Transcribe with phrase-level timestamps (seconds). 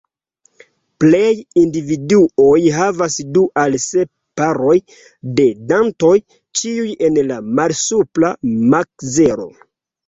[1.03, 4.75] Plej individuoj havas du al sep paroj
[5.41, 6.17] de dentoj,
[6.63, 8.35] ĉiuj en la malsupra
[8.77, 9.53] makzelo.